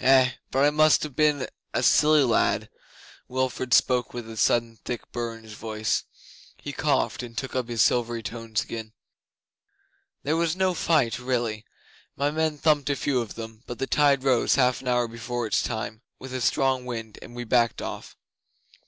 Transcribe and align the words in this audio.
Eh, 0.00 0.32
but 0.50 0.64
I 0.64 0.70
must 0.70 1.04
ha' 1.04 1.14
been 1.14 1.46
a 1.72 1.84
silly 1.84 2.24
lad.' 2.24 2.68
Wilfrid 3.28 3.72
spoke 3.72 4.12
with 4.12 4.28
a 4.28 4.36
sudden 4.36 4.80
thick 4.84 5.12
burr 5.12 5.36
in 5.36 5.44
his 5.44 5.52
voice. 5.52 6.02
He 6.56 6.72
coughed, 6.72 7.22
and 7.22 7.38
took 7.38 7.54
up 7.54 7.68
his 7.68 7.80
silvery 7.80 8.20
tones 8.24 8.60
again. 8.60 8.92
'There 10.24 10.34
was 10.36 10.56
no 10.56 10.74
fight 10.74 11.20
really. 11.20 11.64
My 12.16 12.32
men 12.32 12.58
thumped 12.58 12.90
a 12.90 12.96
few 12.96 13.20
of 13.20 13.34
them, 13.34 13.62
but 13.68 13.78
the 13.78 13.86
tide 13.86 14.24
rose 14.24 14.56
half 14.56 14.80
an 14.80 14.88
hour 14.88 15.06
before 15.06 15.46
its 15.46 15.62
time, 15.62 16.02
with 16.18 16.34
a 16.34 16.40
strong 16.40 16.84
wind, 16.84 17.16
and 17.22 17.36
we 17.36 17.44
backed 17.44 17.80
off. 17.80 18.16